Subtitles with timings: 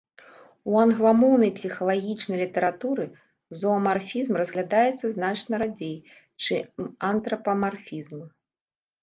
[0.75, 3.05] У англамоўнай псіхалагічнай літаратуры
[3.59, 5.95] зоамарфізм разглядаецца значна радзей,
[6.49, 8.19] чым антрапамарфізм.